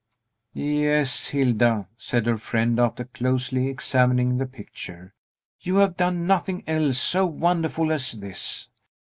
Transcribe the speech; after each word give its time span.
"Yes, 0.55 1.27
Hilda," 1.27 1.87
said 1.95 2.25
her 2.25 2.37
friend, 2.39 2.79
after 2.79 3.03
closely 3.03 3.67
examining 3.67 4.35
the 4.39 4.47
picture, 4.47 5.13
"you 5.59 5.75
have 5.75 5.95
done 5.95 6.25
nothing 6.25 6.63
else 6.65 6.97
so 6.97 7.27
wonderful 7.27 7.91
as 7.91 8.13
this. 8.13 8.67